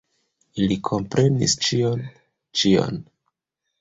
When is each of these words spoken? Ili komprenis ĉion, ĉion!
Ili 0.63 0.77
komprenis 0.87 1.55
ĉion, 1.67 2.03
ĉion! 2.63 2.99